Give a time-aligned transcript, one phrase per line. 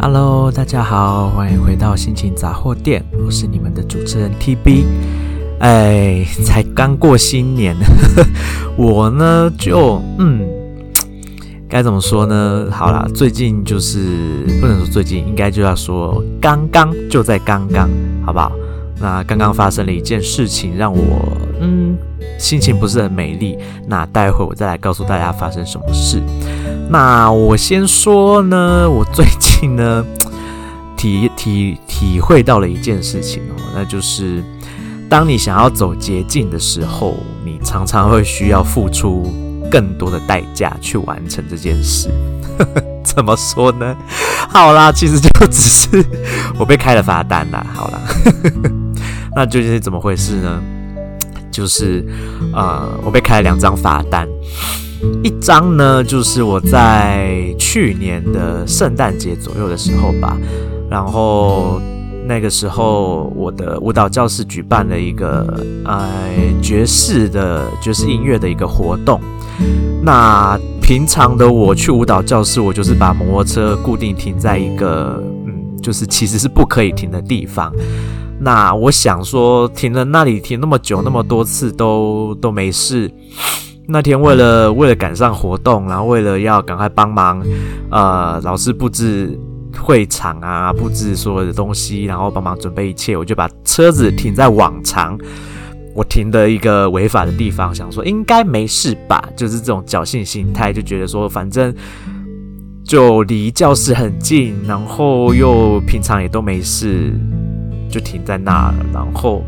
[0.00, 4.84] Hello，大家好，欢迎回到心情杂货店，我是你们的主持人 TB。
[5.58, 7.76] 哎，才刚过新年，
[8.78, 10.46] 我呢就嗯，
[11.68, 12.68] 该怎么说呢？
[12.70, 17.90] 好啦，最近就是不能说最近，应该就要说刚刚就在刚刚，
[18.24, 18.52] 好不好？
[19.00, 21.00] 那刚刚发生了一件事情，让我
[21.60, 21.96] 嗯
[22.38, 23.58] 心情不是很美丽。
[23.88, 26.22] 那待会我再来告诉大家发生什么事。
[26.90, 30.04] 那我先说呢，我最近呢
[30.96, 34.42] 体体体会到了一件事情哦，那就是
[35.08, 39.32] 当你想要走捷径的时候，你常常会需要付出
[39.70, 42.08] 更多的代价去完成这件事。
[43.04, 43.96] 怎么说呢？
[44.48, 46.04] 好啦，其实就只是
[46.58, 47.64] 我被开了罚单啦。
[47.74, 48.00] 好啦，
[49.36, 50.60] 那究竟是怎么回事呢？
[51.50, 52.04] 就是
[52.52, 54.28] 呃，我被开了两张罚单。
[55.22, 60.36] 一张呢，就是我在去年的圣诞节左右的时候吧，
[60.90, 61.80] 然后
[62.26, 66.08] 那个时候我的舞蹈教室举办了一个呃
[66.60, 69.20] 爵士的爵士音乐的一个活动。
[70.02, 77.72] 那平常的我去舞蹈教室，我就是把摩托车固定停在一个嗯，就是其实是不可以停的地方。
[78.40, 83.10] 那我想说，停了那里停那么久那么多次都都没事。
[83.90, 87.42] 那天为了为了赶上活动，然后为了要赶快帮忙，
[87.90, 89.34] 呃，老师布置
[89.82, 95.18] 会场啊，布置所有的东西，然后帮忙准备一切，我就把车子停在往常
[95.94, 101.74] 我停的一个违法的地方，想说应该没事吧，就是这种侥幸心态，就觉得说反正
[102.84, 107.10] 就离教室很近，然后又平常也都没事，
[107.90, 109.42] 就停在那了，然后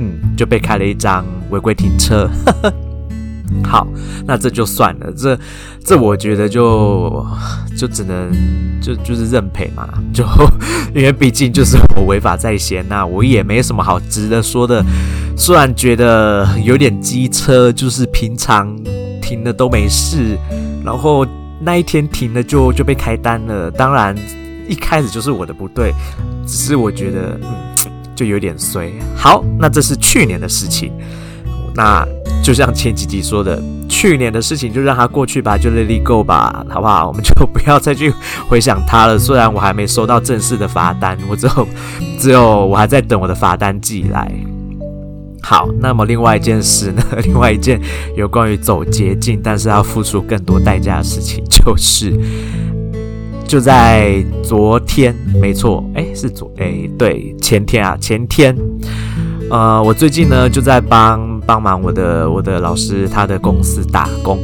[0.00, 2.28] 嗯，就被开了一张违规停车。
[3.62, 3.86] 好，
[4.26, 5.38] 那这就算了，这
[5.84, 7.24] 这我觉得就
[7.76, 8.30] 就只能
[8.80, 10.24] 就就是认赔嘛，就
[10.94, 14.84] 因为毕竟就是我违法在先，那我也没什么好值得说的。
[15.36, 18.76] 虽然觉得有点机车，就是平常
[19.20, 20.38] 停的都没事，
[20.84, 21.26] 然后
[21.60, 23.70] 那一天停了就就被开单了。
[23.70, 24.14] 当然
[24.68, 25.92] 一开始就是我的不对，
[26.46, 28.92] 只是我觉得嗯就有点衰。
[29.16, 30.92] 好，那这是去年的事情，
[31.74, 32.06] 那。
[32.44, 37.08] 就像前几集说的，去年的事情就让它过去吧，就 let it go 吧，好不好？
[37.08, 38.12] 我们就不要再去
[38.46, 39.18] 回想它了。
[39.18, 41.68] 虽然我还没收到正式的罚单，我只有
[42.18, 44.30] 只有我还在等我的罚单寄来。
[45.40, 47.02] 好，那么另外一件事呢？
[47.22, 47.80] 另外一件
[48.14, 52.12] 有关于走捷径，但是要付出更多代价的事情，就是
[53.48, 58.54] 就在昨天，没错，哎，是昨，哎，对，前天啊，前天。
[59.50, 64.38] 呃，我最近呢就在帮帮忙我的我的老师他的公司打工，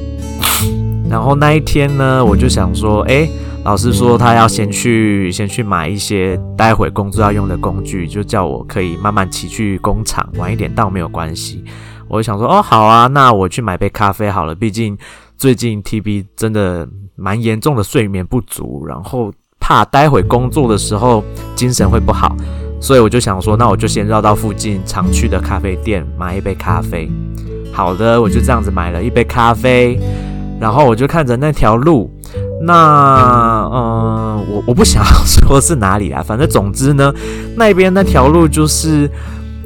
[1.08, 3.28] 然后那一天呢，我就想说，诶，
[3.64, 11.64] 老师说他要先去先去买一些待会工作要用的工具，就叫我可以慢慢骑去工厂，晚一点到没有关系。
[12.08, 14.96] 我就想说，哦，好啊，那我去买杯咖啡好了，毕竟
[15.36, 21.22] 最近 TB 真的蛮严重的睡眠不足，然后怕待会工作的时候
[21.54, 22.34] 精神会不好。
[22.80, 27.10] 所以我就想说，那我就先绕到附近常去的咖啡店买一杯咖啡。
[27.72, 29.98] 好的，我就这样子买了一杯咖啡，
[30.60, 32.10] 然后我就看着那条路，
[32.62, 37.12] 那嗯，我我不想说是哪里啊，反正总之呢，
[37.56, 39.08] 那边那条路就是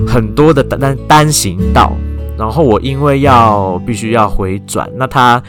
[0.07, 1.93] 很多的单单行道，
[2.37, 5.43] 然后我因为要必须要回转，那它。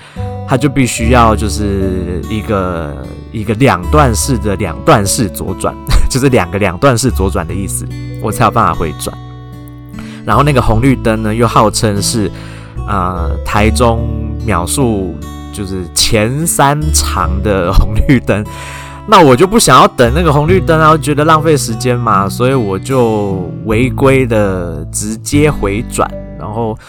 [0.48, 2.96] 它就必须要就是一个
[3.32, 5.74] 一个两段式的两段式左转，
[6.16, 7.86] 就是两个两段式左转的意思，
[8.22, 9.14] 我才有办法回转。
[10.26, 12.32] 然后那个红绿灯呢，又号称是、
[12.88, 14.08] 呃、台中
[14.46, 15.14] 秒数
[15.52, 18.42] 就是前三长的红绿灯，
[19.10, 26.10] 那我就不想要等那个红绿灯啊，我觉得浪费时间嘛，所以我就违规的直接回转。
[26.40, 26.80] 然后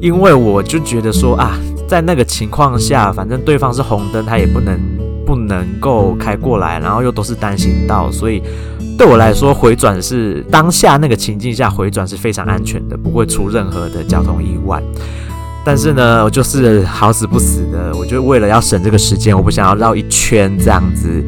[0.00, 1.58] 因为我就觉得说啊。
[1.88, 4.80] 在那个情况下，反正对方是红灯，他也不能
[5.32, 8.42] 不能够开过来，然后又都是单行道，所以
[8.98, 14.82] 对我来说回转是当下那个情境下回转是非常安全的，不会出任何的交通意外。
[15.64, 21.24] 但是呢，我就是好死不死的，我就为了要省这个时间，我不想要绕一圈这样子，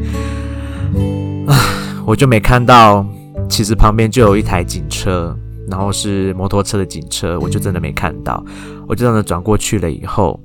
[1.47, 1.57] 啊，
[2.05, 3.03] 我就没看到，
[3.49, 5.35] 其实旁边就有一台警车，
[5.67, 8.45] 然后是摩托车的警车，我就真的没看到，
[8.87, 10.39] 我就这样子转过去了以后。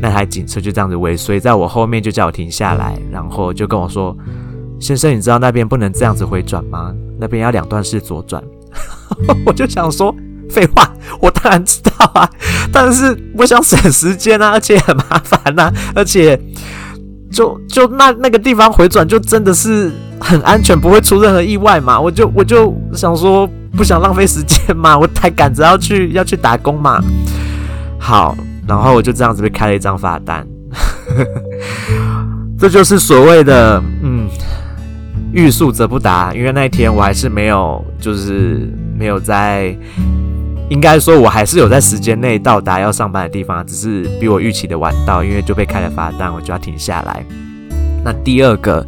[0.00, 4.16] 那台警车就这样子尾随在我后面，就叫我停下来，然后就跟我说
[4.80, 6.94] ：“先生，你知道那边不能这样子回转吗？
[7.18, 8.42] 那边要两段式左转。
[9.46, 10.14] ”我就想说
[10.50, 12.28] ：“废话，我当然知道啊，
[12.72, 16.38] 但是我想省时间啊，而且很麻烦呐、啊，而且
[17.30, 22.00] 就就那那个地方回转就真的是很安全，不会出任何意外嘛。
[22.00, 27.02] 我就我就想说，不想浪费时间嘛，我太赶着要去要去打工嘛。
[27.98, 30.46] 好，然后我就这样子被开了一张罚单。
[32.58, 34.28] 这就是所谓的嗯，
[35.32, 38.68] 欲速则不达，因为那一天我还是没有，就是
[38.98, 39.76] 没有在。
[40.70, 47.22] 应该说，我还是有在时间内到达要上班的地方，只是比我预期的晚到，因为就被开了罚单，我就要停下来。
[48.02, 48.84] 那第二个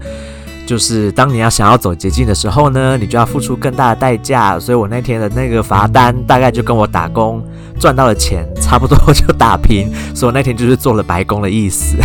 [0.67, 4.59] 就是，当你要想要走捷径的时候呢，你就要付出更大的代价。
[4.59, 7.43] 所以我那天的那个罚单，大概就跟我打工
[7.79, 11.97] 赚到的钱差不多就打平，所以那天就是做了白工的意思。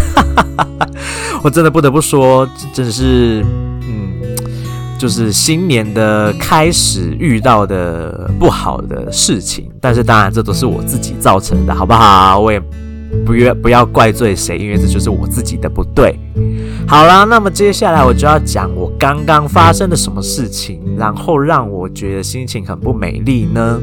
[1.43, 3.43] 我真的不得不说，真的是。
[4.99, 12.37] 就是新年的开始遇到的不好的事情，但是当然这都是我自己造成的，好不好？
[12.37, 12.61] 我也
[13.25, 16.17] 不愿不要怪罪谁，因为这就是我自己的不对。
[16.87, 23.79] 好啦，那么接下来我就要讲我刚刚发生的什么事情，然后让我觉得心情很不美丽呢？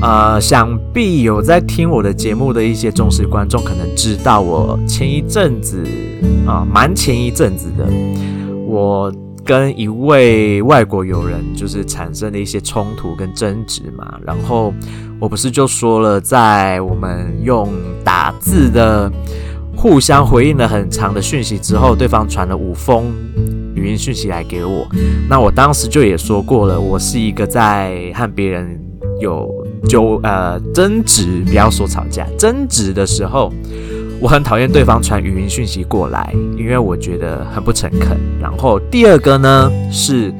[0.00, 5.82] 呃，想必有在听我的节目的一些忠实观众可能知道，我前一阵子
[6.46, 7.86] 啊，蛮前一阵子的，
[8.66, 9.12] 我。
[9.48, 14.74] 跟一位外国友人就是产生了一些冲突跟争执嘛，然后
[15.18, 17.72] 我不是就说了，在我们用
[18.04, 19.10] 打字的
[19.74, 23.06] 互相回应了很长的讯息之后，对方传了五封
[23.74, 24.86] 语音讯息来给我，
[25.30, 28.78] 那我当时就也说过了，我是一个在和别人
[29.18, 29.50] 有
[29.88, 33.50] 纠呃争执，不要说吵架，争执的时候。
[34.20, 38.18] 我很讨厌对方传语音讯息过来，因为我觉得很不诚恳。
[38.40, 40.34] 然后第二个呢是，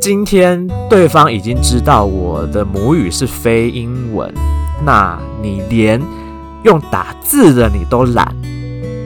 [0.00, 4.32] 今天对方已经知道我的母语是非英文，
[4.86, 6.00] 那你连
[6.64, 8.34] 用打字的你都懒，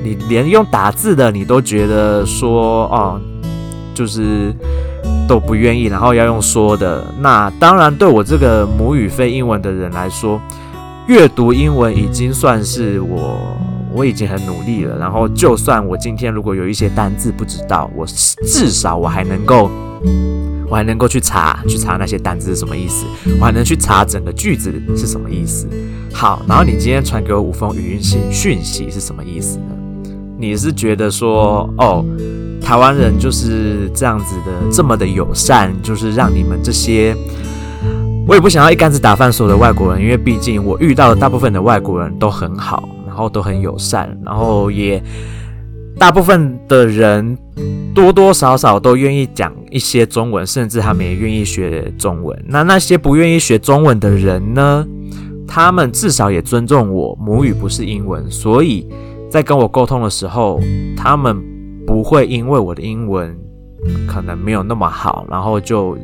[0.05, 3.21] 你连用打字的你都觉得说哦，
[3.95, 4.55] 就是
[5.27, 10.41] 都不愿意，然后要用说的，那当然对我这个母语非英文的人来说，
[11.09, 13.41] 阅读英文已经算是我。
[13.95, 19.71] 我已经很努力了，然后就算我今天如果有一些单字不知道，我至少我还能够，
[20.69, 23.05] 我还能够去查，去查那些单字是什么意思，
[23.39, 25.69] 我还能去查整个句子是什么意思。
[26.13, 29.77] 好，然后你今天传给我五封语音信讯息是什么意思呢？
[30.39, 32.05] 你是觉得说，哦，
[32.61, 37.15] 台湾人就是这样子的，这么的友善，就是让你们这些，
[38.27, 42.89] 我也不想要一竿子打翻所有的外国人，因为毕竟我遇到的大部分的外国人都很好。
[43.29, 45.03] 都很友善，然后也
[45.99, 47.37] 大部分的人
[47.95, 52.45] 多多少少都愿意讲一些中文，甚至他们也愿意学中文。
[52.47, 54.87] 那那些不愿意学中文的人呢？
[55.47, 58.89] 他们至少也尊重我，母语不是英文，所以
[59.31, 60.59] 在跟我沟通的时候，
[60.97, 61.43] 他们
[61.87, 63.37] 不会因为我的英文
[64.07, 65.99] 可能没有那么好，然后就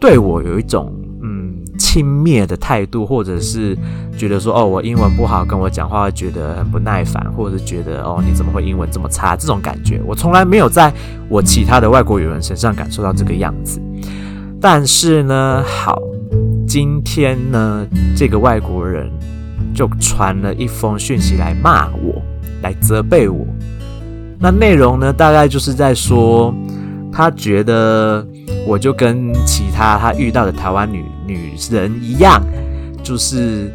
[0.00, 0.92] 对我有一种。
[1.78, 3.78] 轻蔑的态度，或者是
[4.18, 9.36] 觉得说哦，我英文不好，跟我讲话会觉得很不耐烦，或者是觉得哦，你怎么会英文这么差？
[9.36, 10.92] 这种感觉，我从来没有在
[11.28, 13.80] 我其他的外国友人身上感受到这个样子。
[14.60, 16.02] 但是呢，好，
[16.66, 17.86] 今天呢，
[18.16, 19.08] 这个外国人
[19.72, 22.20] 就传了一封讯息来骂我，
[22.60, 23.46] 来责备我。
[24.38, 26.52] 那内容呢，大概就是在说，
[27.12, 28.26] 他觉得。
[28.66, 32.42] 我就跟其他他遇到的台湾女女人一样，
[33.02, 33.72] 就是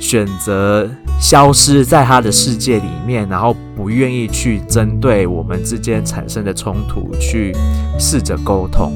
[0.00, 0.88] 选择
[1.20, 7.54] 消失在他的世界里面，然后不愿意去针对我们之间产生的冲突去
[7.98, 8.92] 试着沟通。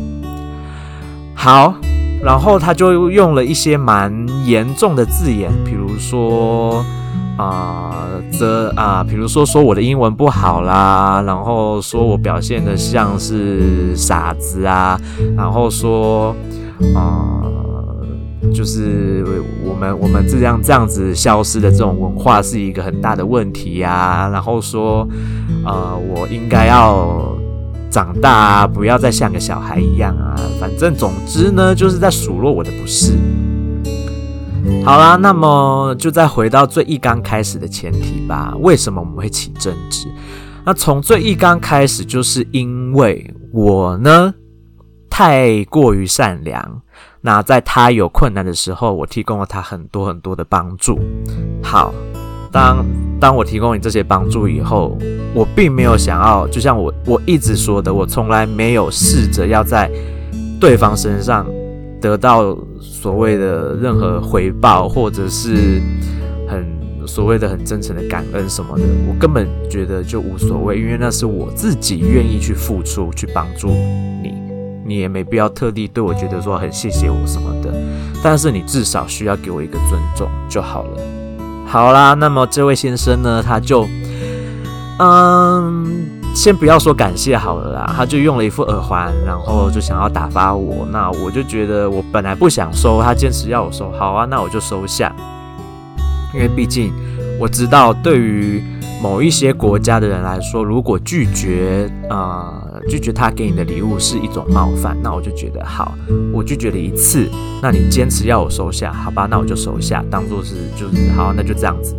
[1.34, 1.74] 好，
[2.22, 4.12] 然后他就用了一些蛮
[4.44, 6.84] 严重的字眼，比如说。
[7.38, 15.00] 啊，这啊，比如说说我的英文不好啦，然后说我表现的像是傻子啊，
[15.36, 16.34] 然后说
[16.96, 17.40] 啊，
[18.52, 19.24] 就是
[19.64, 25.06] 我们我们这样这样子消失的这种文化是一个很大的问题呀，然后说
[25.64, 27.38] 啊，我应该要
[27.88, 33.12] 长大啊，不要再像个小孩一样啊，反正总之呢，就是在数落我的不是。
[34.84, 38.54] 好啦，那么就再回到最一刚开始的前提吧。
[38.60, 40.06] 为什么我们会起争执？
[40.64, 44.32] 那从最一刚开始，就是因为我呢
[45.10, 46.80] 太过于善良。
[47.20, 50.98] 那在他有困难的时候，我提供了他很多很多的帮助。
[51.62, 51.92] 好，
[52.50, 52.86] 当
[53.20, 54.96] 当我提供你这些帮助以后，
[55.34, 59.90] 我并没有想要，就像我我一直说的，我从来没有试着要在
[60.58, 61.46] 对方身上
[62.00, 62.56] 得到。
[63.00, 65.80] 所谓的任何回报，或者是
[66.48, 66.66] 很
[67.06, 74.34] 所谓的很真诚的感恩什么的，我根本觉得就无所谓，因为那是我自己愿意去付出去帮助你，
[74.84, 77.72] 你也没必要特地对我觉得说很谢谢我什么的，
[78.20, 81.00] 但是你至少需要给我一个尊重就好了。
[81.66, 83.86] 好啦，那么这位先生呢，他就，
[84.98, 85.77] 嗯。
[86.38, 90.86] 先不要说感谢好了啦，他就用了一副耳环，然后就想要打发我。
[90.92, 95.12] 那我就觉得我本来不想收，他坚持要我收，好啊，那我就收下。
[96.32, 96.92] 因为毕竟
[97.40, 98.62] 我知道，对于
[99.02, 105.92] 某一些国家的人来说，如果拒绝啊、呃、拒绝他给你的礼物是一种冒犯，那我就觉得好，
[106.32, 107.28] 我拒绝了一次，
[107.60, 111.96] 那你坚持要我收下，好吧，那我就收下，当做是就是好，那就这样子。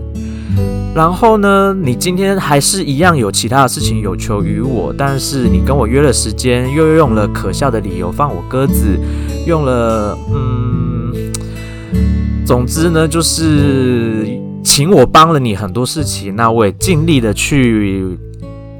[0.95, 8.99] 然后呢，你今天还是一样有其他的事情有求于我，但是你跟我约了时间，又用了可笑的理由放我鸽子，
[9.45, 11.13] 用了嗯，
[12.45, 14.27] 总之呢，就是
[14.63, 18.17] 请我帮了你很多事情，那我也尽力的去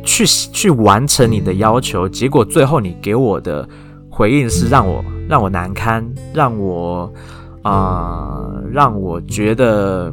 [0.04, 3.70] 去去完成你的要求，结果最后你给我的
[4.10, 7.14] 回应是让我让我难堪，让我
[7.62, 10.12] 啊、让我觉得。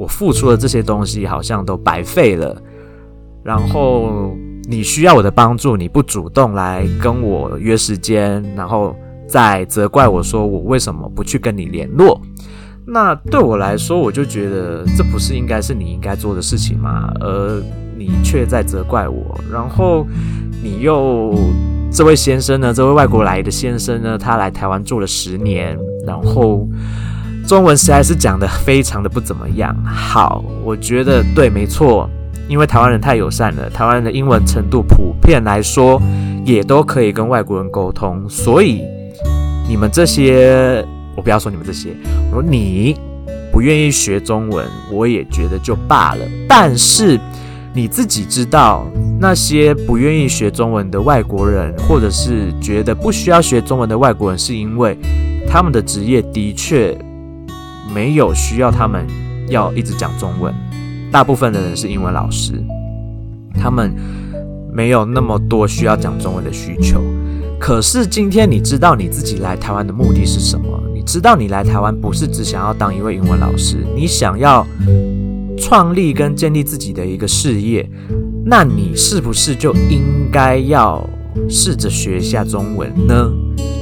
[0.00, 2.56] 我付出的这些东西好像都白费了，
[3.44, 4.34] 然后
[4.66, 8.96] 你需要我的帮助，你不主动来跟我约时间，然后
[9.28, 12.18] 再责怪我说我为什么不去跟你联络，
[12.86, 17.12] 那对我来说，我就觉得这不是应该是你应该做的事情吗？
[17.20, 17.62] 而
[17.94, 20.06] 你却在责怪我，然后
[20.62, 21.34] 你又
[21.92, 26.66] 这位先生呢，这位外国来的先生呢，他来台湾住了十年，然后。
[27.50, 29.74] 中文实在是讲得非常的不怎么样。
[29.84, 32.08] 好，我觉得对，没错，
[32.46, 36.00] 因为台湾人太友善了，台湾人的英文程度普遍来说
[36.44, 38.84] 也都可以跟外国人沟通，所以
[39.68, 41.88] 你们这些，我不要说你们这些，
[42.30, 42.96] 我说你
[43.50, 46.24] 不愿意学中文，我也觉得就罢了。
[46.48, 47.18] 但是
[47.74, 48.86] 你自己知道，
[49.18, 54.96] 那些不愿意学中文的外国人，或者是觉得不需要学中文的外国人，是因为
[55.48, 56.96] 他们的职业的确。
[57.94, 59.06] 没有需要他们
[59.48, 60.54] 要一直讲中文，
[61.10, 62.52] 大部分的人是英文老师，
[63.54, 63.94] 他们
[64.72, 67.00] 没有那么多需要讲中文的需求。
[67.58, 70.80] 可是今天你知道你自己来台湾的目的是什么？
[70.94, 74.66] 你知道你来台湾不是只想要当一位英文老师，你想要
[75.58, 77.86] 创立跟建立自己的一个事业，
[78.44, 81.06] 那你是不是就应该要
[81.48, 83.30] 试着学一下中文呢？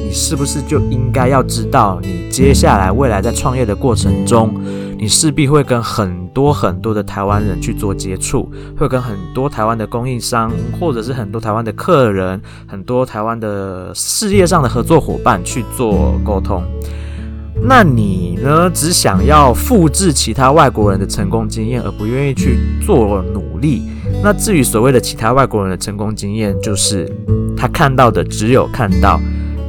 [0.08, 4.54] 你是不是就应该要知道，你接下来未来在创业的过程中，
[4.96, 10.50] 你势必会跟很多很多的台湾人去做接触，会跟很多台湾的供应商，
[10.80, 16.62] 或者是很多台湾的客人，很多台湾的事业上的合作伙伴去做沟通。
[17.60, 23.82] 那你呢，只想要复制其他外国人的成功经验，而不愿意去做努力。
[24.24, 27.06] 那至于所谓的其他外国人的成功经验，就是
[27.54, 29.20] 他看到的只有看到。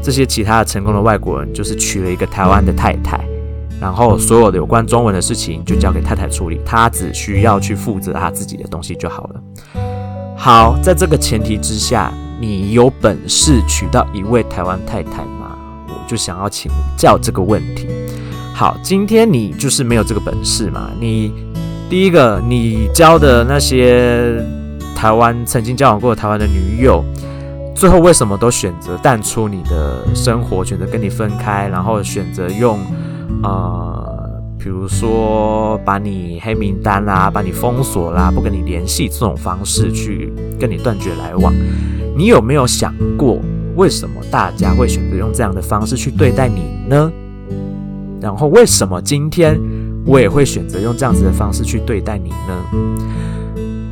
[0.01, 3.19] 这些其他的成功的外国人，就是娶了一个台湾的太太，
[3.79, 9.41] 然后所有的有关中文的事情就交给太太处理，他只需要去负责他自己的东西就好了。
[10.37, 15.57] 好，在这个前提之下，你有本事娶到一位台湾太太吗？
[15.87, 17.87] 我就想要请教这个问题。
[18.53, 20.89] 好，今天你就是没有这个本事嘛？
[20.99, 21.33] 你
[21.89, 24.41] 第一个，你交的那些
[24.95, 27.03] 台湾曾经交往过台湾的女友。
[27.79, 32.77] 最后为什么都选择淡出你的生活，选择跟你分开，然后选择用
[33.41, 41.53] 呃，比如说把你黑名单啦，把你封锁啦，不跟你联系这种方式去跟你断绝来往？
[42.17, 43.39] 你有没有想过，
[43.77, 47.09] 为什么大家会选择用这样的方式去对待你呢？
[48.19, 49.57] 然后为什么今天
[50.05, 52.61] 我也会选择用这样子的方式去对待你呢？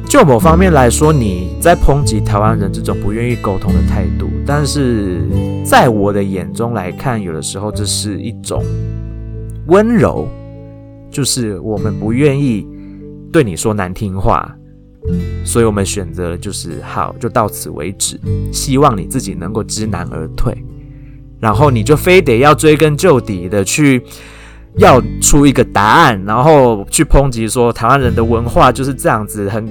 [0.09, 5.21] 就某方面来说，你在抨击台湾人这种不愿意沟通的态度，但是
[5.65, 8.63] 在我的眼中来看，有的时候这是一种
[9.67, 10.27] 温柔，
[11.11, 12.65] 就是我们不愿意
[13.33, 14.55] 对你说难听话，
[15.43, 18.17] 所以我们选择就是好，就到此为止，
[18.51, 20.55] 希望你自己能够知难而退，
[21.39, 24.01] 然后你就非得要追根究底的去。
[24.77, 29.67] 要出一个答案，然后去抨击说台湾人的文化就是这样子，很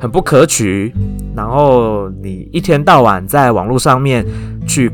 [0.00, 0.92] 很不可取。
[1.36, 4.24] 然后你一天到晚在网络上面
[4.66, 4.90] 去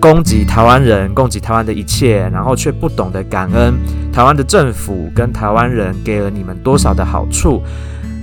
[0.00, 3.74] 攻击台湾人，攻击台湾的一切，然后却不懂得感恩
[4.12, 7.60] 台湾的政府跟台湾人给了你们多少的好处。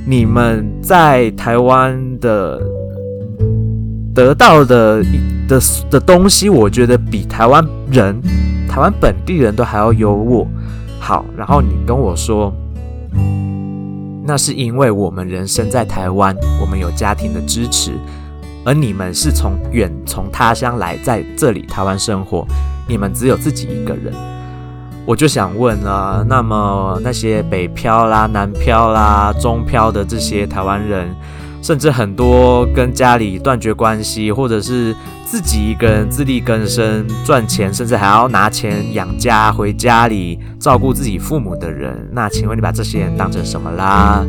[0.08, 2.60] 你们在台湾的
[4.16, 5.04] 得到的
[5.48, 5.60] 的
[5.92, 8.20] 的东西，我觉得比台湾人。
[8.68, 10.48] 台湾本地人都还要优渥，
[11.02, 12.54] 好，然后你跟我说，
[14.24, 17.94] 那是因为我们人生在台湾，我们有家庭的支持，
[18.64, 22.46] 而你们是从远从他乡来在这里台湾生活，
[22.88, 24.14] 你们只有自己一个人。
[25.04, 31.10] 我就想问了，那么那些北漂啦、南漂啦、中漂的这些台湾人，
[31.62, 44.26] 甚至很多跟家里断绝关系，或者是自己一个人自力更生赚钱，甚至还要拿钱养家回家里照顾自己父母的人，那请问你把这些人当成什么啦？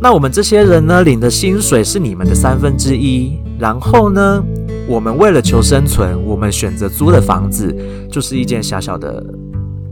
[0.00, 4.42] 那我们这些人呢，领的薪水是你们的三分之一，然后呢，
[4.86, 7.74] 我们为了求生存，我们选择租的房子
[8.10, 9.24] 就是一间小小的。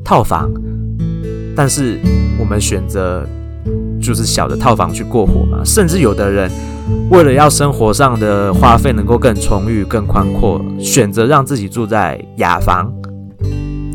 [0.07, 0.53] 套房，
[1.57, 1.99] 但是
[2.39, 3.27] 我们选择
[4.05, 5.65] 就是小的套房去过活嘛。
[5.65, 6.51] 甚至有的人
[7.11, 12.93] 为了要生活上的花费能够更充裕、更宽阔，选择让自己住在雅房。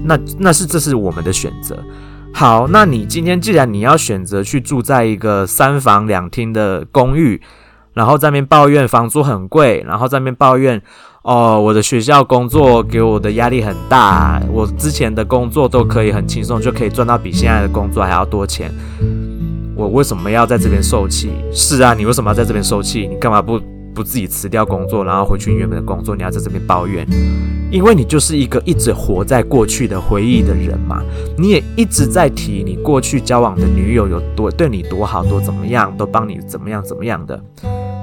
[0.04, 1.78] 那那是这是我们的选择。
[2.34, 7.42] 好，那你今天既然你要选择去住在一个三房两厅的公寓，
[7.94, 10.82] 然后在那边抱怨房租很贵，然后在那边抱怨。
[11.22, 18.74] 哦，我的学校工作给我的压力很大，我之前的工作都可以很轻松，就可以赚到比现在的工作还要多钱。
[19.80, 21.32] 我为什么要在这边受气？
[21.54, 23.08] 是啊，你为什么要在这边受气？
[23.08, 23.58] 你干嘛不
[23.94, 26.14] 不自己辞掉工作，然后回去原本的工作？
[26.18, 27.08] 你要在这边抱怨？
[27.72, 31.02] 因为你就是一个一直活在过去的回忆的人嘛。
[31.38, 37.42] 你也一直在提你过去交往的女友有多对你多好，多怎么样，都帮你怎么样怎么样的。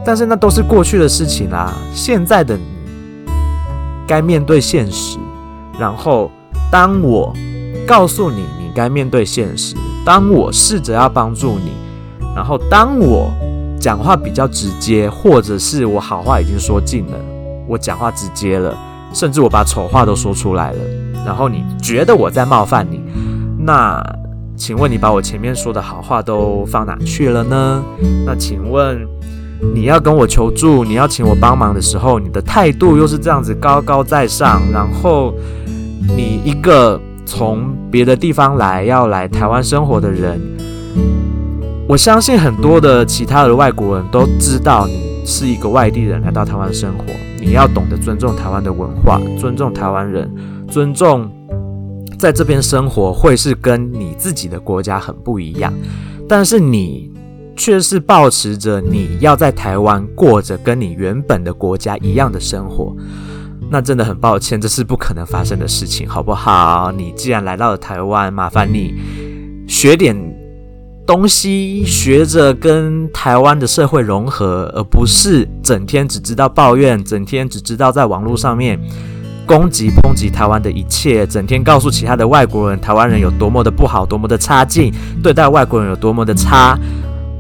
[0.03, 2.63] 但是那都是过去的事情啦，现在的你。
[4.09, 5.19] 该面对现实，
[5.81, 6.31] 然后
[6.71, 7.35] 当我
[7.89, 11.73] 告诉你你该面对现实，当我试着要帮助你，
[12.35, 13.33] 然后当我
[13.81, 17.15] 讲话比较直接，或者是我好话已经说尽了，
[17.67, 18.77] 我讲话直接了，
[19.15, 20.79] 甚至我把丑话都说出来了，
[21.25, 23.01] 然后你觉得我在冒犯你，
[23.59, 24.03] 那
[24.55, 27.83] 请问你把我前面说的好话都放哪去了呢？
[28.27, 29.09] 那请问。
[29.75, 35.33] 你要跟我求助，你要请我帮忙的时候，你的态度又是这样子高高在上，然后
[36.15, 40.41] 你一个从别的地方来要来台湾生活的人，
[41.89, 47.05] 我相信很多的其他的外国人都知道你是一个外地人来到台湾生活，
[47.41, 50.33] 你要懂得尊重台湾的文化，尊重台湾人，
[50.69, 51.31] 尊重
[52.19, 55.73] 在这边生活会是跟你自己的国家很不一样，
[56.29, 57.13] 但是你。
[57.59, 62.95] 却是保持着你要在台湾过着跟你原本的国家一样的生活，
[63.71, 66.93] 那真的很抱歉，这是不可能发生的事情，好不好？
[66.97, 68.95] 你既然来到了台湾，麻烦你
[69.67, 70.17] 学点
[71.07, 78.79] 东西，学着跟台湾的社会融合，而不是整天只知道抱怨，整天只知道在网络上面
[79.47, 86.79] 攻击、抨击台湾的一切，整天告诉其他的外国人台湾人有多么的不好，多么的差劲，对待外国人有多么的差。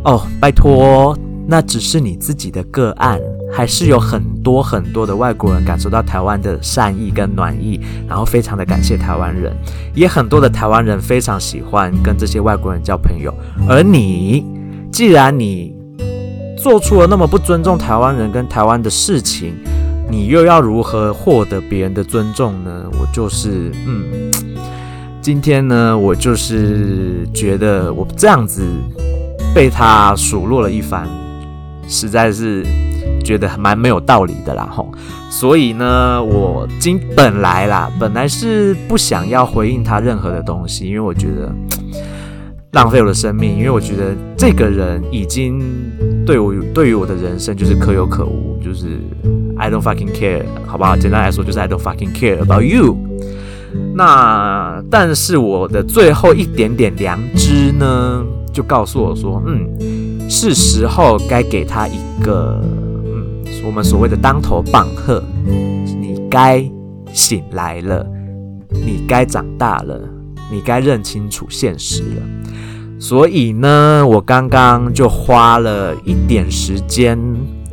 [0.04, 3.20] 哦，拜托，那只是你自己的个案，
[3.52, 9.52] 还是有很多很多的外国人感受到台湾的善意跟暖意，然后非常的感谢台湾人，
[9.94, 13.32] 也很多的台湾人非常喜欢跟这些外国人交朋友。
[13.68, 14.44] 而你，
[14.92, 15.74] 既然你
[16.58, 19.54] 做出了那么不尊重台湾人跟台湾的事情，
[20.10, 22.84] 你又要如何获得别人的尊重呢？
[22.92, 24.30] 我就是，嗯，
[25.20, 28.62] 今天呢，我就是觉得我这样子。
[29.54, 31.08] 被他数落了一番，
[31.88, 32.64] 实在是
[33.24, 34.90] 觉得蛮没有道理的啦吼。
[35.30, 41.52] 所以呢，我今本来啦，本来是不想要回应他任何的东西，因为我觉得
[42.72, 45.60] 浪费我的生命，因为我觉得这个人已经
[46.24, 48.98] 对我对于我的人生就是可有可无，就是
[49.58, 50.96] I don't fucking care，好不好？
[50.96, 52.96] 简单来说就是 I don't fucking care about you。
[53.94, 58.24] 那但是我的最后一点点良知呢？
[58.52, 59.68] 就告诉我说，嗯，
[60.28, 62.60] 是时候该给他一个，
[63.04, 66.62] 嗯，我们所谓的当头棒喝，你该
[67.12, 68.06] 醒来了，
[68.70, 70.00] 你该长大了，
[70.50, 72.22] 你该认清楚现实了。
[72.98, 77.18] 所以呢，我刚刚就花了一点时间，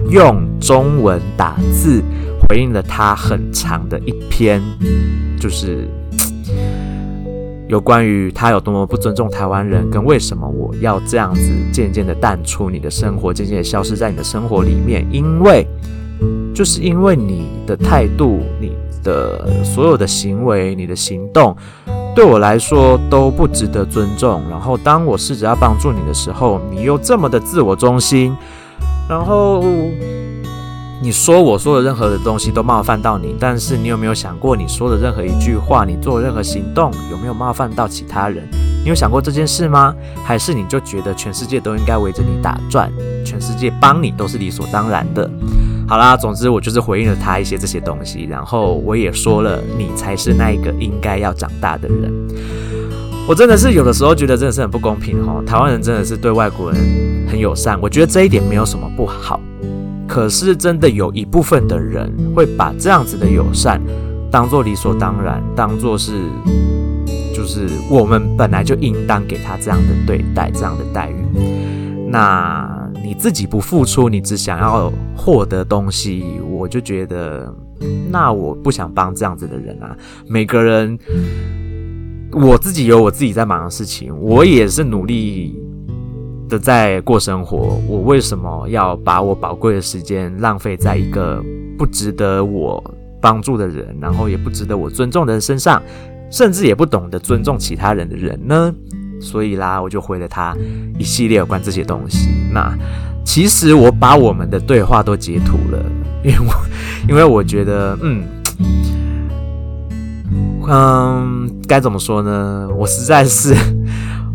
[0.09, 2.03] 用中文打字
[2.47, 4.61] 回应了他很长的一篇，
[5.39, 5.87] 就是。
[7.73, 15.65] 有关于他有多么不尊重台湾人，跟为什么我要这样子渐渐的淡出你的生活，渐渐的消失在你的生活里面，因为
[16.53, 21.57] 就是因为你的态度、你的所有的行为、你的行动，
[22.15, 24.39] 对我来说都不值得尊重。
[24.51, 28.37] 然后当我试着要帮助你的时候，你又这么的自我中心，
[29.09, 29.63] 然后
[31.03, 38.47] 你说我说的任何的东西都冒犯到你，但是你有没有想过，你说的任何一句话，你做任何行动，有没有冒犯到其他人？
[38.85, 39.93] 你有想过这件事吗？
[40.23, 42.89] 还是你就觉得全世界都应该围着你打转，
[43.25, 45.29] 全世界帮你都是理所当然的？
[45.89, 52.13] 好啦，总之我就是回应了他一些这些东西，然后我也说了，你才是那一个应该要长大的人。
[53.27, 56.79] 我真的是有的时候觉得真的是很不公平哦，台湾人真的是对外国人
[57.29, 59.37] 很友善，我觉得这一点没有什么不好。
[60.13, 63.81] 可是，真的有一部分的人会把这样子的友善
[64.29, 66.29] 当做理所当然，当做是
[67.33, 71.15] 就是我们本来就应当给他这样的对待，这样的待遇。
[72.09, 77.51] 那你自己不付出，你只想要获得东西，我就觉得，
[78.11, 79.97] 那我不想帮这样子的人啊。
[80.27, 80.95] 每个人，
[82.31, 85.59] 我自己有我自己在忙的事情，我也是努力。
[86.49, 91.43] 的在过生活，我为什么要把我宝贵的时间浪费在一个
[91.77, 92.83] 不值得我
[93.21, 95.81] 帮助的人，然后也不值得我尊重的人身上，
[96.29, 98.73] 甚至也不懂得尊重其他人的人呢？
[99.21, 100.55] 所以啦，我就回了他
[100.99, 102.29] 一系列有关这些东西。
[102.51, 102.77] 那
[103.25, 105.83] 其实我把我们的对话都截图了，
[106.23, 106.53] 因为我
[107.07, 108.23] 因为我觉得，嗯
[110.67, 112.69] 嗯，该怎么说呢？
[112.77, 113.55] 我实在是。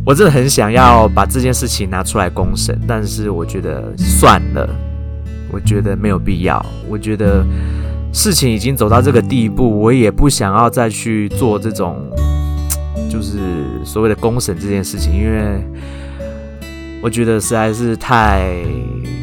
[0.05, 4.69] 我真的很想要把这件事情拿出来公审，但是我觉得算了，
[5.53, 6.65] 我觉得没有必要。
[6.89, 7.45] 我觉得
[8.13, 11.97] 事情已经走到这个地步，我也不想要再去做这种，
[13.11, 13.39] 就是
[13.85, 15.63] 所谓的公审这件事情，因为
[17.03, 18.55] 我觉得实在是太。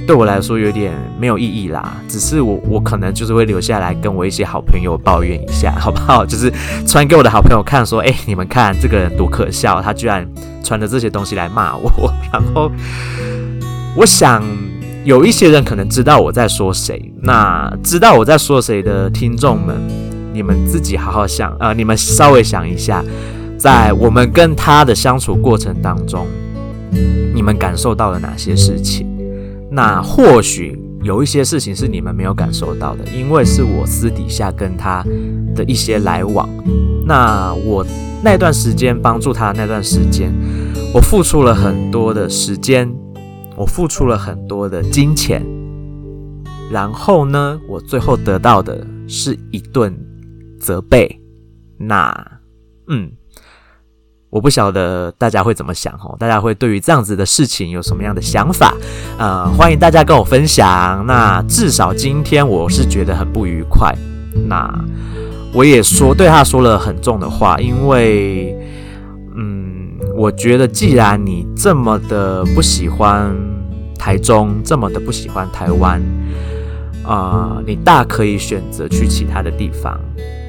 [0.06, 6.24] 对我来说有点没有意义啦，只是我我可能就是会留下来跟我一些好朋友抱怨一下，好不好？
[6.28, 6.52] 就是
[6.86, 10.28] 传给我的好朋友看，说，哎，你们看这个人多可笑，他居然
[10.63, 12.13] 传着这些东西来骂我。
[12.32, 12.72] 然后
[13.96, 14.44] 我想
[15.04, 19.76] 有一些人可能知道我在说谁，那知道我在说谁的听众们，
[20.32, 23.04] 你们自己好好想，呃，你们稍微想一下，
[23.58, 26.28] 在我们跟他的相处过程当中，
[27.34, 29.14] 你们感受到了哪些事情？
[29.71, 35.04] 那或许有一些事情是你们没有感受到的，因为是我私底下跟他
[35.56, 36.47] 的一些来往。
[37.06, 37.86] 那我
[38.23, 40.34] 那段时间帮助他那段时间，
[40.93, 42.91] 我付出了很多的时间，
[43.56, 45.45] 我付出了很多的金钱，
[46.71, 49.95] 然后呢，我最后得到的是一顿
[50.60, 51.19] 责备。
[51.78, 52.39] 那，
[52.88, 53.12] 嗯。
[54.36, 58.76] 我不晓得大家会怎么想哦，大家会对于这样子的事情有什么样的想法？
[59.17, 61.06] 呃，欢迎大家跟我分享。
[61.08, 63.95] 那至少今天我是觉得很不愉快。
[64.50, 64.69] 那
[65.54, 68.54] 我也说对他说了很重的话，因为，
[69.38, 73.34] 嗯，我觉得既然你这么的不喜欢
[73.98, 76.02] 台中，这么的不喜欢台湾，
[77.06, 79.98] 啊、呃，你大可以选择去其他的地方。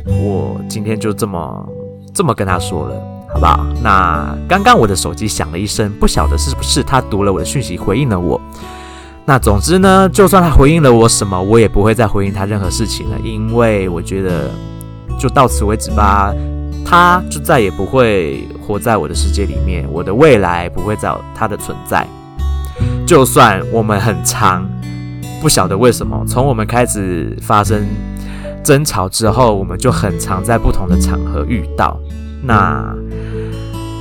[0.09, 1.69] 我今天就这么
[2.13, 3.16] 这么跟他说了。
[3.37, 3.67] 好不好？
[3.83, 8.41] 那刚刚我的手机响了一声，不晓得是不是他读了我的讯息回应了我。
[9.27, 14.51] 那总之呢，就算他回应了我什么，我也不会再回应他任何事情了，因为我觉得
[15.19, 16.33] 就到此为止吧。
[16.83, 22.07] 他就再也不会活在我的世界里面，我的未来不会再有他的存在。
[23.07, 24.67] 就算我们很长，
[25.43, 27.87] 不晓得为什么，从我们开始发生
[28.65, 31.99] 争吵之后，我们就很常在不同的场合遇到。
[32.43, 32.95] 那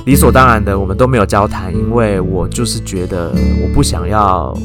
[0.06, 4.56] 理所当然的，我们都没有交谈，因为我就是觉得我不想要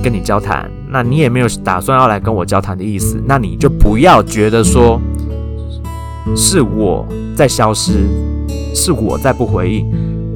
[0.00, 5.00] 跟你交谈，那你也没有打算要来跟我交谈的意思，那你就不要觉得说
[6.36, 8.06] 是我在消失，
[8.76, 9.90] 是我在不回应，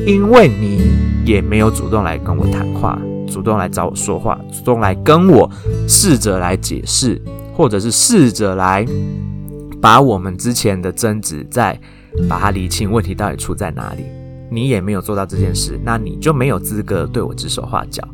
[0.04, 0.80] 因为你
[1.24, 5.48] 也没有主动来跟我谈话，主动来找我说话，主动来跟我
[5.86, 7.22] 试着来解释，
[7.54, 8.84] 或者是试着来
[9.80, 11.78] 把我们之前的争执再。
[12.28, 14.02] 把它理清，问题到底出在哪里？
[14.50, 18.06] 你也没有做到这件事，那你就没有资格对我指手画脚。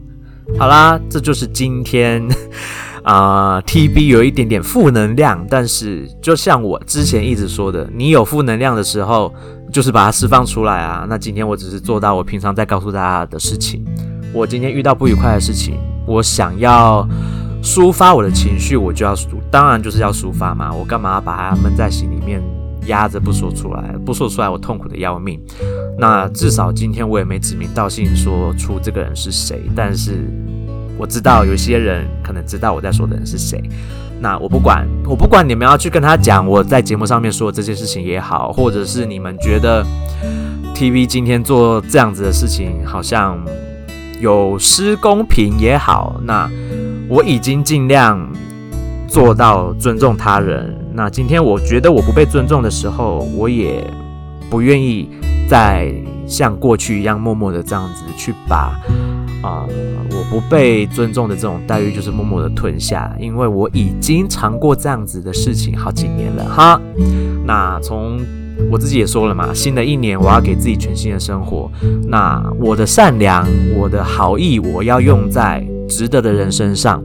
[0.58, 2.22] 好啦，这就是今天
[3.02, 9.32] 啊、，TB 有一点点负能量，但是就像我之前一直说的，你有负能量的时候，
[9.72, 11.06] 就是把它释放出来啊。
[11.08, 13.84] 那今天我只是做到我平常在告诉大家的事情。
[14.32, 17.08] 我今天遇到不愉快的事情，我想要
[17.62, 20.72] 抒发我的情绪，我就要抒，当然就是要抒发嘛。
[20.72, 22.42] 我干嘛把它闷在心里面？
[22.86, 25.40] 压着不说出来，不说出来我痛苦的要命。
[25.98, 30.30] 那至少今天我也没指名道姓说出这个人是谁，但是
[30.98, 33.62] 我知道有些人可能知道我在说的人是谁。
[34.20, 39.84] 那我不管，我不管你们要去跟他讲我在节目上面说的这件事情也好，或者是你们觉得
[40.74, 43.38] TV 今天做这样子的事情好像
[44.20, 46.50] 有失公平也好，那
[47.08, 48.26] 我已经尽量。
[49.08, 50.76] 做到尊重他人。
[50.96, 53.86] 那今天我觉得我不被尊重的时候，我也
[54.48, 55.10] 不愿意
[55.46, 55.92] 再
[56.26, 58.80] 像过去一样默默的这样子去把
[59.42, 59.68] 啊、呃、
[60.10, 66.80] 我不被尊重的这种待遇，就是默默的吞下，因为我已经尝过这样子的事情好几年了哈。
[67.44, 68.18] 那从
[68.70, 71.70] 我自己也说了嘛，新的一年我要给自己全新的生活。
[72.08, 77.04] 那我的善良，我的好意，我要用在值得的人身上。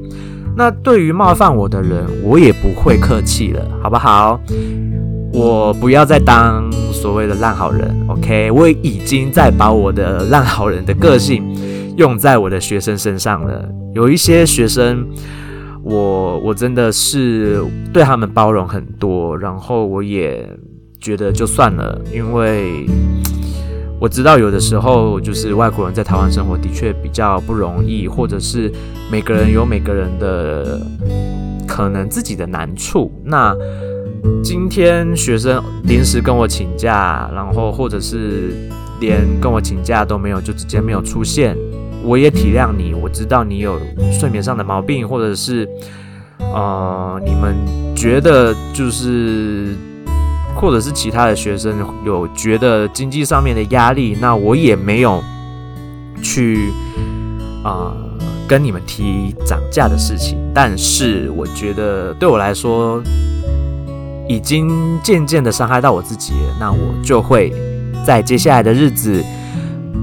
[0.55, 4.39] 那对于冒犯我的人，我也不会客气了，好不好？
[5.33, 8.51] 我不要再当所谓的烂好人，OK？
[8.51, 11.43] 我已经在把我的烂好人的个性
[11.97, 13.67] 用在我的学生身上了。
[13.93, 15.07] 有一些学生，
[15.83, 20.49] 我我真的是对他们包容很多，然后我也。
[21.03, 22.85] 觉得就算了，因为
[24.01, 28.71] 我知道有的时候就是外国人在台湾生活的确比较不容易，或者是
[29.11, 30.81] 每个人有每个人的
[31.67, 33.11] 可能自己的难处。
[33.23, 33.55] 那
[34.43, 38.55] 今天学生临时跟我请假，然后或者是
[38.99, 41.55] 连跟我请假都没有，就直接没有出现，
[42.03, 43.79] 我也体谅你，我知道你有
[44.11, 45.69] 睡眠上的毛病，或者是
[46.39, 47.55] 呃，你们
[47.95, 49.75] 觉得就是。
[50.55, 55.23] 或者是其他的学生有觉得经济上面的压力，那我也没有
[56.21, 56.71] 去
[57.63, 57.93] 啊、
[58.47, 60.37] 跟你们提涨价的事情。
[60.53, 63.01] 但是我觉得对我来说，
[64.27, 66.55] 已经渐渐的伤害到我自己了。
[66.59, 67.53] 那我就会
[68.05, 69.23] 在接下来的日子。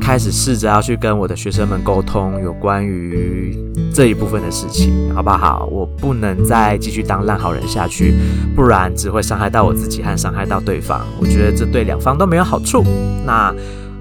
[0.08, 3.54] 开始试着要去跟我的学生们沟通有关于
[3.92, 5.68] 这一部分的事情，好不好？
[5.70, 8.14] 我不能再继续当烂好人下去，
[8.56, 11.02] 不然只会伤害到我自己和伤害到对方。
[11.20, 12.82] 我觉得这对两方都没有好处。
[13.26, 13.54] 那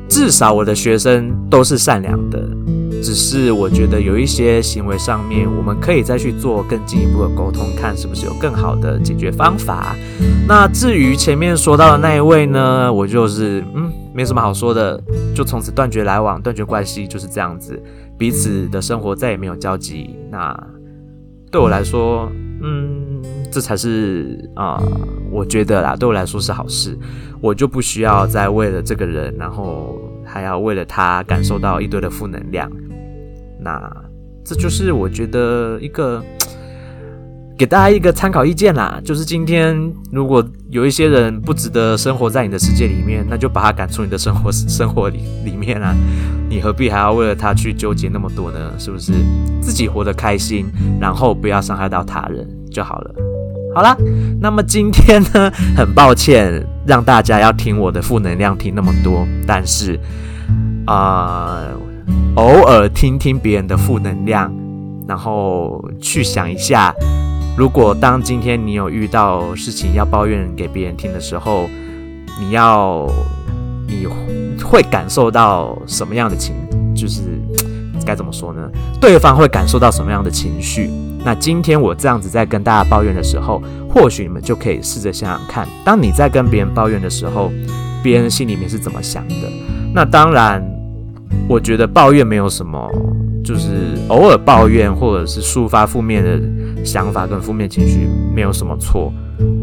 [0.07, 2.41] 至少我的学生都是善良的。
[3.03, 9.93] 只是我觉得有一些行为上面，我们可以再去做更进一步的沟通，看是不是有更好的解决方法。
[10.47, 14.99] 那至于前面说到的那一位呢，我就是嗯，没什么好说的，
[15.35, 17.79] 就从此断绝来往，断绝关系，就是这样子，
[18.17, 20.15] 彼此的生活再也没有交集。
[20.31, 20.59] 那
[21.51, 22.27] 对我来说，
[22.63, 24.81] 嗯，这才是啊、
[25.29, 26.97] 我觉得啦，对我来说是好事，
[27.39, 32.67] 我就不需要再为了这个人，然后还要为了他感受到一堆的负能量。
[33.59, 33.79] 那
[34.43, 36.23] 这就是我觉得一个
[37.57, 39.75] 给大家一个参考意见啦，就是今天
[40.11, 45.95] 如果有一些人不值得生活在你的世界里面，那就把他赶出你的生活生活里 里面啊，
[46.47, 48.71] 你何必还要为了他去纠结那么多呢？
[48.77, 49.11] 是不是
[49.59, 50.67] 自己活得开心，
[51.01, 53.15] 然后不要伤害到他人就好了？
[53.73, 53.97] 好啦，
[54.39, 59.99] 那么今天呢，很抱歉让大家要听我的负能量听那么多，但是
[60.85, 61.63] 啊。
[62.35, 64.53] 偶尔听听别人的负能量，
[65.07, 66.93] 然后去想一下，
[67.57, 71.67] 如果当今天你有遇到事情要抱怨给别人听的时候，
[72.39, 73.09] 你要
[73.87, 74.05] 你
[74.63, 76.53] 会感受到什么样的情，
[76.95, 77.21] 就是
[78.05, 78.69] 该怎么说呢？
[79.01, 80.91] 对方会感受到什么样的情绪？
[81.25, 87.51] 那今天我这样子在跟大家抱怨的时候，或许你们就可以试着想想看，当你在跟别人抱怨的时候，
[88.03, 89.33] 别人心里面是怎么想的？
[89.95, 90.63] 那当然。
[91.49, 92.89] 我觉得抱怨没有什么，
[93.43, 96.37] 就是偶尔抱怨或者是抒发负面的
[96.87, 99.13] 想法跟负面情绪没有什么错，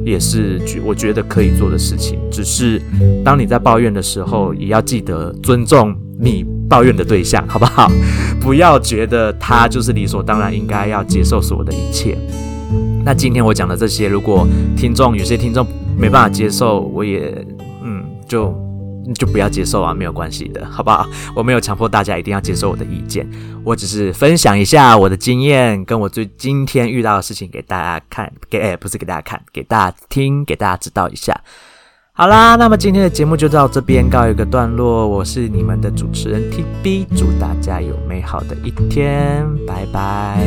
[0.04, 2.20] 也是我觉得可以做的事情。
[2.30, 2.80] 只是
[3.24, 7.90] 当你在抱怨的时候，也要记得尊重你抱怨的对象，好不好？
[8.40, 12.16] 不要觉得他就是理所当然应该要接受所有的一切。
[13.04, 15.66] 那今天我讲的这些，如果听众有些听众
[15.98, 17.34] 没办法接受，我也
[17.82, 18.63] 嗯就。
[19.14, 21.06] 就不要接受啊，没有关系的，好不好？
[21.34, 23.28] 我没有强迫大家一定要接受我的意见，
[23.64, 31.38] 我只是分享一下我的经验，跟我最今天遇到的事情给大家看，给哎不是给大家看，给大家听，给大家知道一下。
[32.16, 40.38] 好啦，那么今天的节目就到这边告一个段落，我是你们的主持人 TB，祝大家有美好的一天，拜拜。